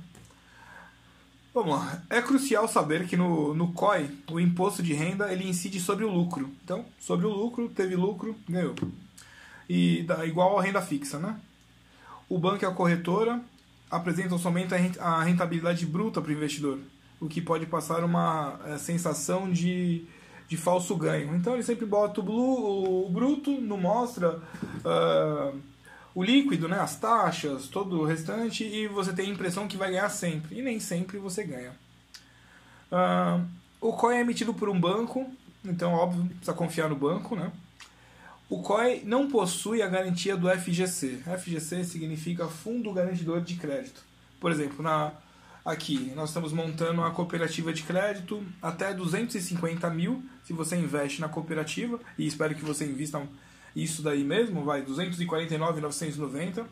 Vamos 1.55 1.77
lá. 1.77 2.03
É 2.09 2.23
crucial 2.23 2.67
saber 2.67 3.07
que 3.07 3.17
no, 3.17 3.55
no 3.55 3.73
COI, 3.73 4.11
o 4.31 4.41
imposto 4.41 4.83
de 4.83 4.95
renda 4.95 5.33
ele 5.33 5.49
incide 5.49 5.79
sobre 5.79 6.05
o 6.05 6.11
lucro. 6.11 6.51
Então, 6.65 6.85
sobre 6.99 7.27
o 7.27 7.31
lucro, 7.31 7.69
teve 7.69 7.95
lucro, 7.95 8.35
ganhou. 8.49 8.75
E 9.69 10.03
dá 10.03 10.25
igual 10.25 10.59
a 10.59 10.63
renda 10.63 10.81
fixa, 10.81 11.19
né? 11.19 11.39
O 12.29 12.39
banco 12.39 12.65
e 12.65 12.67
a 12.67 12.71
corretora 12.71 13.41
apresentam 13.91 14.39
somente 14.39 14.75
a 14.99 15.23
rentabilidade 15.23 15.85
bruta 15.85 16.23
para 16.23 16.31
o 16.31 16.35
investidor, 16.35 16.79
o 17.21 17.29
que 17.29 17.43
pode 17.43 17.67
passar 17.67 18.03
uma 18.03 18.59
é, 18.65 18.79
sensação 18.79 19.51
de 19.51 20.07
de 20.53 20.57
falso 20.59 20.95
ganho. 20.95 21.35
Então 21.35 21.55
ele 21.55 21.63
sempre 21.63 21.87
bota 21.87 22.21
o, 22.21 22.23
blue, 22.23 23.07
o 23.07 23.09
bruto, 23.09 23.51
não 23.59 23.79
mostra 23.79 24.39
uh, 24.85 25.59
o 26.15 26.23
líquido, 26.23 26.69
né, 26.69 26.79
as 26.79 26.97
taxas, 26.97 27.69
todo 27.69 28.01
o 28.01 28.05
restante, 28.05 28.65
e 28.65 28.87
você 28.87 29.13
tem 29.13 29.31
a 29.31 29.33
impressão 29.33 29.67
que 29.67 29.77
vai 29.77 29.91
ganhar 29.91 30.09
sempre. 30.11 30.59
E 30.59 30.63
nem 30.63 30.79
sempre 30.79 31.19
você 31.19 31.45
ganha. 31.45 31.73
Uh, 32.91 33.47
o 33.81 33.93
COI 33.95 34.17
é 34.17 34.21
emitido 34.21 34.53
por 34.53 34.69
um 34.69 34.79
banco, 34.79 35.31
então, 35.65 35.93
óbvio, 35.93 36.25
precisa 36.27 36.53
confiar 36.53 36.89
no 36.89 36.97
banco. 36.97 37.35
Né? 37.35 37.51
O 38.49 38.63
COI 38.63 39.03
não 39.05 39.29
possui 39.29 39.81
a 39.81 39.89
garantia 39.89 40.37
do 40.37 40.49
FGC. 40.49 41.23
FGC 41.39 41.85
significa 41.85 42.49
Fundo 42.49 42.93
Garantidor 42.93 43.41
de 43.41 43.55
Crédito. 43.55 44.03
Por 44.39 44.51
exemplo, 44.51 44.83
na 44.83 45.13
aqui. 45.65 46.13
Nós 46.15 46.31
estamos 46.31 46.53
montando 46.53 47.01
uma 47.01 47.11
cooperativa 47.11 47.73
de 47.73 47.83
crédito 47.83 48.45
até 48.61 48.93
250 48.93 49.89
mil 49.91 50.25
se 50.45 50.53
você 50.53 50.77
investe 50.77 51.21
na 51.21 51.29
cooperativa 51.29 52.01
e 52.19 52.27
espero 52.27 52.55
que 52.55 52.65
você 52.65 52.85
invista 52.85 53.23
isso 53.75 54.03
daí 54.03 54.23
mesmo, 54.25 54.65
vai 54.65 54.83
249,990. 54.83 56.67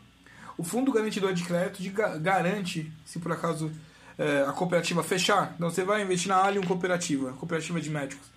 O 0.57 0.63
fundo 0.63 0.91
garantidor 0.91 1.33
de 1.33 1.43
crédito 1.43 1.81
de, 1.81 1.89
garante 1.89 2.91
se 3.05 3.19
por 3.19 3.31
acaso 3.31 3.71
é, 4.17 4.43
a 4.47 4.51
cooperativa 4.51 5.03
fechar. 5.03 5.53
Então 5.55 5.69
você 5.69 5.83
vai 5.83 6.03
investir 6.03 6.29
na 6.29 6.35
Allium 6.35 6.63
Cooperativa, 6.63 7.33
cooperativa 7.33 7.81
de 7.81 7.89
médicos. 7.89 8.27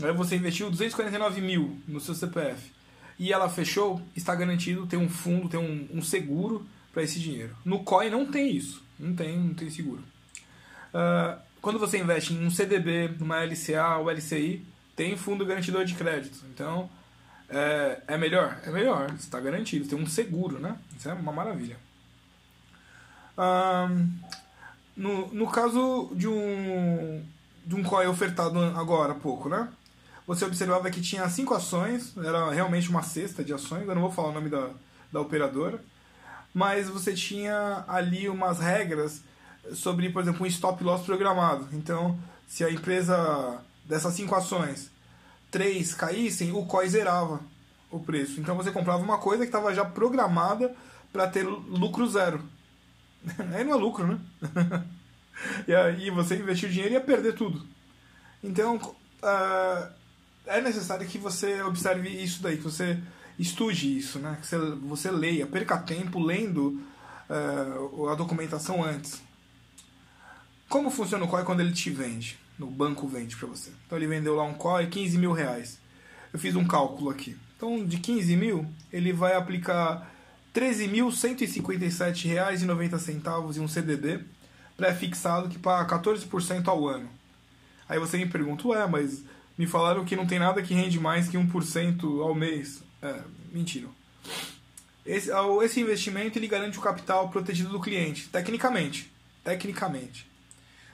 Aí 0.00 0.12
você 0.12 0.36
investiu 0.36 0.70
249 0.70 1.40
mil 1.40 1.76
no 1.88 2.00
seu 2.00 2.14
CPF 2.14 2.70
e 3.18 3.32
ela 3.32 3.48
fechou, 3.48 4.00
está 4.14 4.34
garantido, 4.34 4.86
tem 4.86 4.98
um 4.98 5.08
fundo, 5.08 5.48
tem 5.48 5.58
um, 5.58 5.88
um 5.98 6.02
seguro 6.02 6.64
para 6.92 7.02
esse 7.02 7.18
dinheiro. 7.18 7.56
No 7.64 7.82
COI 7.82 8.10
não 8.10 8.26
tem 8.26 8.54
isso. 8.54 8.82
Não 8.98 9.14
tem, 9.14 9.36
não 9.36 9.54
tem 9.54 9.70
seguro. 9.70 10.02
Uh, 10.94 11.40
quando 11.60 11.78
você 11.78 11.98
investe 11.98 12.32
em 12.32 12.44
um 12.44 12.50
CDB, 12.50 13.08
numa 13.18 13.44
LCA 13.44 13.96
ou 13.98 14.10
LCI, 14.10 14.64
tem 14.96 15.16
fundo 15.16 15.44
garantidor 15.44 15.84
de 15.84 15.94
crédito. 15.94 16.44
Então, 16.52 16.90
é, 17.48 18.02
é 18.06 18.18
melhor? 18.18 18.58
É 18.64 18.70
melhor, 18.70 19.12
está 19.18 19.40
garantido. 19.40 19.88
Tem 19.88 19.98
um 19.98 20.06
seguro, 20.06 20.58
né? 20.58 20.76
Isso 20.96 21.08
é 21.08 21.14
uma 21.14 21.32
maravilha. 21.32 21.76
No, 24.96 25.28
no 25.28 25.48
caso 25.48 26.10
de 26.14 26.26
um, 26.26 27.24
de 27.64 27.76
um 27.76 27.82
COI 27.84 28.08
ofertado 28.08 28.58
agora 28.58 29.12
há 29.12 29.14
pouco, 29.14 29.48
né? 29.48 29.68
Você 30.26 30.44
observava 30.44 30.90
que 30.90 31.00
tinha 31.00 31.28
cinco 31.28 31.54
ações, 31.54 32.16
era 32.18 32.50
realmente 32.50 32.90
uma 32.90 33.02
cesta 33.02 33.42
de 33.42 33.52
ações, 33.52 33.88
eu 33.88 33.94
não 33.94 34.02
vou 34.02 34.10
falar 34.10 34.28
o 34.28 34.32
nome 34.32 34.50
da, 34.50 34.70
da 35.12 35.20
operadora 35.20 35.80
mas 36.52 36.88
você 36.88 37.14
tinha 37.14 37.84
ali 37.86 38.28
umas 38.28 38.58
regras 38.58 39.22
sobre, 39.74 40.10
por 40.10 40.22
exemplo, 40.22 40.44
um 40.44 40.46
stop 40.46 40.82
loss 40.82 41.02
programado. 41.02 41.68
Então, 41.72 42.18
se 42.48 42.64
a 42.64 42.70
empresa 42.70 43.60
dessas 43.84 44.14
cinco 44.14 44.34
ações, 44.34 44.90
três 45.50 45.94
caíssem, 45.94 46.52
o 46.52 46.64
COI 46.66 46.88
zerava 46.88 47.40
o 47.90 47.98
preço. 48.00 48.40
Então 48.40 48.56
você 48.56 48.70
comprava 48.70 49.02
uma 49.02 49.18
coisa 49.18 49.44
que 49.44 49.48
estava 49.48 49.74
já 49.74 49.84
programada 49.84 50.74
para 51.12 51.26
ter 51.26 51.44
lucro 51.44 52.06
zero. 52.08 52.42
Aí 53.54 53.64
não 53.64 53.72
é 53.72 53.76
lucro, 53.76 54.06
né? 54.06 54.20
e 55.66 55.74
aí 55.74 56.10
você 56.10 56.36
investiu 56.36 56.68
dinheiro 56.68 56.92
e 56.92 56.94
ia 56.94 57.00
perder 57.00 57.34
tudo. 57.34 57.66
Então 58.42 58.76
uh, 58.76 59.92
é 60.46 60.60
necessário 60.60 61.06
que 61.06 61.18
você 61.18 61.62
observe 61.62 62.08
isso 62.08 62.42
daí, 62.42 62.56
que 62.56 62.62
você 62.62 62.98
estude 63.38 63.96
isso, 63.96 64.18
né? 64.18 64.36
Que 64.40 64.46
você, 64.46 64.58
você 64.58 65.10
leia, 65.10 65.46
perca 65.46 65.78
tempo 65.78 66.20
lendo 66.20 66.82
uh, 67.28 68.08
a 68.08 68.14
documentação 68.14 68.82
antes. 68.84 69.22
Como 70.68 70.90
funciona 70.90 71.24
o 71.24 71.28
COI 71.28 71.44
quando 71.44 71.60
ele 71.60 71.72
te 71.72 71.90
vende? 71.90 72.38
No 72.58 72.66
banco 72.66 73.06
vende 73.06 73.36
para 73.36 73.48
você. 73.48 73.70
Então 73.86 73.98
ele 73.98 74.06
vendeu 74.06 74.34
lá 74.34 74.44
um 74.44 74.54
COI 74.54 74.86
15 74.88 75.18
mil 75.18 75.32
reais. 75.32 75.78
Eu 76.32 76.38
fiz 76.38 76.56
um 76.56 76.66
cálculo 76.66 77.10
aqui. 77.10 77.36
Então 77.56 77.84
de 77.84 77.98
15 77.98 78.34
mil 78.36 78.66
ele 78.92 79.12
vai 79.12 79.34
aplicar 79.34 80.10
R$ 80.54 80.60
13.157,90 80.60 83.56
em 83.56 83.60
um 83.60 83.68
CDB 83.68 84.20
pré-fixado 84.76 85.48
que 85.48 85.58
paga 85.58 85.98
14% 85.98 86.68
ao 86.68 86.88
ano. 86.88 87.08
Aí 87.88 87.98
você 87.98 88.16
me 88.16 88.26
pergunta, 88.26 88.68
ué, 88.68 88.86
mas 88.86 89.24
me 89.56 89.66
falaram 89.66 90.04
que 90.04 90.14
não 90.14 90.26
tem 90.26 90.38
nada 90.38 90.62
que 90.62 90.72
rende 90.72 91.00
mais 91.00 91.28
que 91.28 91.36
1% 91.36 92.22
ao 92.22 92.32
mês. 92.34 92.80
É, 93.02 93.22
mentira. 93.52 93.88
Esse, 95.04 95.30
esse 95.62 95.80
investimento 95.80 96.38
ele 96.38 96.46
garante 96.46 96.78
o 96.78 96.82
capital 96.82 97.28
protegido 97.28 97.70
do 97.70 97.80
cliente, 97.80 98.28
tecnicamente. 98.28 99.10
Tecnicamente. 99.42 100.28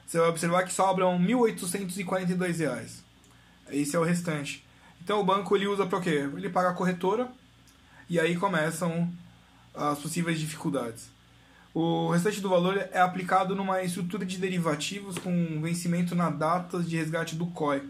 Você 0.07 0.19
vai 0.19 0.29
observar 0.29 0.65
que 0.65 0.73
sobram 0.73 1.19
1.842 1.19 2.59
reais. 2.59 3.03
Esse 3.71 3.97
é 3.97 3.99
o 3.99 4.05
restante. 4.05 4.65
Então 5.03 5.21
o 5.21 5.25
banco 5.25 5.55
ele 5.57 5.67
usa 5.67 5.87
para 5.87 5.99
o 5.99 6.03
quê? 6.03 6.29
Ele 6.37 6.49
paga 6.49 6.71
a 6.71 6.75
corretora 6.75 7.29
e 8.09 8.21
aí 8.21 8.37
começam 8.37 9.11
as 9.75 9.99
possíveis 9.99 10.39
dificuldades. 10.39 11.11
O 11.75 12.11
restante 12.11 12.41
do 12.41 12.49
valor 12.49 12.77
é 12.93 13.01
aplicado 13.01 13.57
numa 13.57 13.83
estrutura 13.83 14.25
de 14.25 14.39
derivativos 14.39 15.19
com 15.19 15.61
vencimento 15.61 16.15
na 16.15 16.31
data 16.31 16.81
de 16.81 16.97
resgate 16.97 17.35
do 17.35 17.47
COI. 17.47 17.83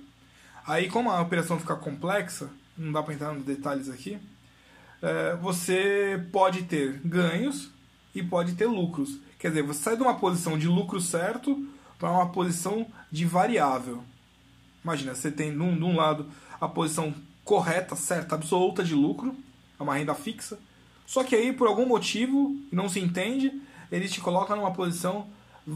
Aí, 0.66 0.88
como 0.88 1.10
a 1.10 1.20
operação 1.20 1.60
fica 1.60 1.76
complexa, 1.76 2.48
não 2.78 2.90
dá 2.90 3.02
para 3.02 3.12
entrar 3.12 3.34
nos 3.34 3.44
detalhes 3.44 3.90
aqui, 3.90 4.18
é, 5.02 5.36
você 5.36 6.26
pode 6.32 6.62
ter 6.62 6.98
ganhos 7.04 7.70
e 8.14 8.22
pode 8.22 8.54
ter 8.54 8.64
lucros. 8.64 9.18
Quer 9.38 9.48
dizer, 9.48 9.62
você 9.62 9.82
sai 9.82 9.96
de 9.96 10.02
uma 10.02 10.14
posição 10.14 10.56
de 10.56 10.66
lucro 10.66 10.98
certo 10.98 11.68
para 11.98 12.10
uma 12.10 12.28
posição 12.30 12.86
de 13.10 13.24
variável. 13.24 14.02
Imagina, 14.82 15.14
você 15.14 15.30
tem 15.30 15.52
de 15.52 15.62
um, 15.62 15.76
de 15.76 15.84
um 15.84 15.96
lado 15.96 16.26
a 16.60 16.68
posição 16.68 17.14
correta, 17.44 17.94
certa, 17.96 18.34
absoluta 18.34 18.82
de 18.82 18.94
lucro, 18.94 19.34
é 19.78 19.82
uma 19.82 19.94
renda 19.94 20.14
fixa, 20.14 20.58
só 21.06 21.22
que 21.22 21.34
aí, 21.34 21.52
por 21.52 21.66
algum 21.66 21.86
motivo, 21.86 22.56
não 22.72 22.88
se 22.88 23.00
entende, 23.00 23.52
ele 23.90 24.08
te 24.08 24.20
coloca 24.20 24.56
numa 24.56 24.72
posição 24.72 25.26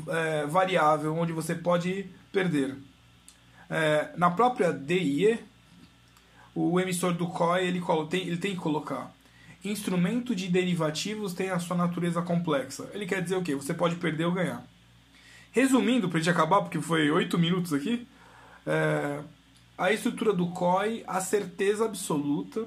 é, 0.09 0.47
variável, 0.47 1.15
onde 1.15 1.33
você 1.33 1.55
pode 1.55 2.07
perder. 2.33 2.77
É, 3.69 4.11
na 4.17 4.31
própria 4.31 4.73
DIE, 4.73 5.39
o 6.55 6.81
emissor 6.81 7.13
do 7.13 7.27
COI 7.27 7.67
ele 7.67 7.83
tem, 8.09 8.27
ele 8.27 8.39
tem 8.39 8.53
que 8.53 8.61
colocar 8.61 9.13
instrumento 9.65 10.35
de 10.35 10.49
derivativos 10.49 11.33
tem 11.35 11.51
a 11.51 11.59
sua 11.59 11.77
natureza 11.77 12.23
complexa. 12.23 12.89
Ele 12.93 13.07
quer 13.07 13.23
dizer 13.23 13.37
o 13.37 13.43
quê? 13.43 13.55
Você 13.55 13.75
pode 13.75 13.97
perder 13.97 14.25
ou 14.25 14.33
ganhar. 14.33 14.65
Resumindo, 15.53 16.09
para 16.09 16.19
a 16.19 16.23
gente 16.23 16.31
acabar, 16.31 16.61
porque 16.63 16.81
foi 16.81 17.11
oito 17.11 17.39
minutos 17.39 17.73
aqui, 17.73 18.07
é, 18.67 19.23
a 19.77 19.93
estrutura 19.93 20.33
do 20.33 20.49
COI, 20.49 21.05
a 21.07 21.21
certeza 21.21 21.85
absoluta 21.85 22.67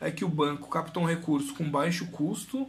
é 0.00 0.10
que 0.10 0.24
o 0.24 0.28
banco 0.28 0.68
captou 0.68 1.02
um 1.02 1.06
recurso 1.06 1.54
com 1.54 1.70
baixo 1.70 2.06
custo 2.08 2.68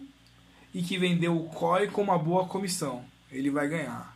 e 0.73 0.83
que 0.83 0.97
vendeu 0.97 1.35
o 1.35 1.49
COI 1.49 1.87
com 1.87 2.01
uma 2.01 2.17
boa 2.17 2.45
comissão. 2.45 3.03
Ele 3.31 3.49
vai 3.49 3.67
ganhar. 3.67 4.15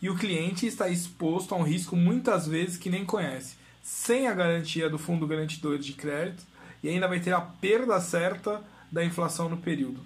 E 0.00 0.08
o 0.08 0.16
cliente 0.16 0.66
está 0.66 0.88
exposto 0.88 1.54
a 1.54 1.58
um 1.58 1.62
risco 1.62 1.96
muitas 1.96 2.46
vezes 2.46 2.76
que 2.76 2.90
nem 2.90 3.04
conhece, 3.04 3.56
sem 3.82 4.26
a 4.26 4.34
garantia 4.34 4.88
do 4.88 4.98
fundo 4.98 5.26
garantidor 5.26 5.78
de 5.78 5.92
crédito 5.92 6.44
e 6.82 6.88
ainda 6.88 7.08
vai 7.08 7.20
ter 7.20 7.32
a 7.32 7.40
perda 7.40 8.00
certa 8.00 8.62
da 8.90 9.04
inflação 9.04 9.48
no 9.48 9.56
período. 9.56 10.00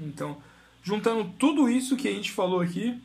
Então, 0.00 0.38
juntando 0.82 1.32
tudo 1.38 1.68
isso 1.68 1.96
que 1.96 2.08
a 2.08 2.12
gente 2.12 2.32
falou 2.32 2.60
aqui, 2.60 3.00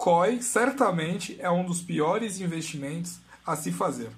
COI 0.00 0.40
certamente 0.40 1.36
é 1.38 1.50
um 1.50 1.62
dos 1.62 1.82
piores 1.82 2.40
investimentos 2.40 3.18
a 3.46 3.54
se 3.54 3.70
fazer. 3.70 4.08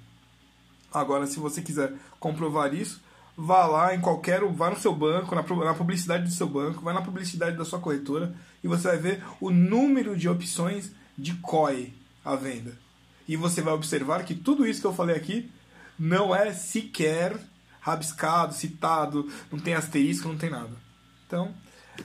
Agora, 0.94 1.26
se 1.26 1.40
você 1.40 1.60
quiser 1.60 1.92
comprovar 2.20 2.72
isso, 2.72 3.00
vá 3.36 3.66
lá 3.66 3.92
em 3.92 4.00
qualquer, 4.00 4.44
vá 4.44 4.70
no 4.70 4.78
seu 4.78 4.94
banco, 4.94 5.34
na, 5.34 5.42
na 5.42 5.74
publicidade 5.74 6.22
do 6.22 6.30
seu 6.30 6.48
banco, 6.48 6.82
vá 6.82 6.92
na 6.92 7.02
publicidade 7.02 7.56
da 7.56 7.64
sua 7.64 7.80
corretora 7.80 8.32
e 8.62 8.68
você 8.68 8.86
vai 8.86 8.96
ver 8.96 9.24
o 9.40 9.50
número 9.50 10.16
de 10.16 10.28
opções 10.28 10.92
de 11.18 11.34
COI 11.34 11.92
à 12.24 12.36
venda. 12.36 12.78
E 13.26 13.34
você 13.34 13.60
vai 13.60 13.74
observar 13.74 14.24
que 14.24 14.36
tudo 14.36 14.64
isso 14.64 14.80
que 14.80 14.86
eu 14.86 14.94
falei 14.94 15.16
aqui 15.16 15.50
não 15.98 16.32
é 16.32 16.52
sequer 16.52 17.36
rabiscado, 17.80 18.54
citado, 18.54 19.28
não 19.50 19.58
tem 19.58 19.74
asterisco, 19.74 20.28
não 20.28 20.38
tem 20.38 20.50
nada. 20.50 20.76
Então, 21.26 21.52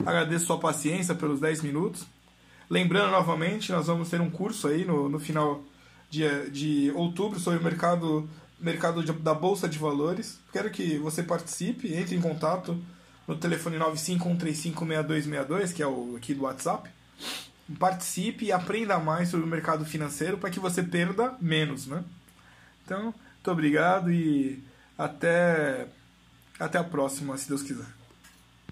agradeço 0.00 0.46
sua 0.46 0.58
paciência 0.58 1.14
pelos 1.14 1.38
10 1.38 1.62
minutos. 1.62 2.04
Lembrando 2.70 3.12
novamente, 3.12 3.72
nós 3.72 3.86
vamos 3.86 4.10
ter 4.10 4.20
um 4.20 4.30
curso 4.30 4.68
aí 4.68 4.84
no, 4.84 5.08
no 5.08 5.18
final 5.18 5.64
de, 6.10 6.50
de 6.50 6.92
outubro 6.94 7.40
sobre 7.40 7.58
o 7.58 7.62
mercado, 7.62 8.28
mercado 8.60 9.02
de, 9.02 9.12
da 9.12 9.32
Bolsa 9.32 9.66
de 9.68 9.78
Valores. 9.78 10.38
Quero 10.52 10.70
que 10.70 10.98
você 10.98 11.22
participe, 11.22 11.94
entre 11.94 12.14
em 12.14 12.20
contato 12.20 12.78
no 13.26 13.36
telefone 13.36 13.78
951356262, 13.78 15.74
que 15.74 15.82
é 15.82 15.86
o 15.86 16.16
aqui 16.16 16.34
do 16.34 16.42
WhatsApp. 16.42 16.90
Participe 17.78 18.46
e 18.46 18.52
aprenda 18.52 18.98
mais 18.98 19.28
sobre 19.28 19.46
o 19.46 19.48
mercado 19.48 19.84
financeiro 19.84 20.38
para 20.38 20.50
que 20.50 20.60
você 20.60 20.82
perda 20.82 21.36
menos, 21.40 21.86
né? 21.86 22.02
Então, 22.84 23.02
muito 23.04 23.50
obrigado 23.50 24.10
e 24.10 24.62
até, 24.96 25.86
até 26.58 26.78
a 26.78 26.84
próxima, 26.84 27.36
se 27.36 27.46
Deus 27.48 27.62
quiser. 27.62 27.97